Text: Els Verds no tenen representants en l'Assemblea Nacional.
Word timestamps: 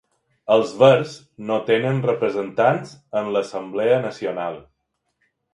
Els 0.53 0.71
Verds 0.83 1.11
no 1.49 1.57
tenen 1.67 2.01
representants 2.07 2.97
en 3.21 3.31
l'Assemblea 3.37 4.03
Nacional. 4.07 4.63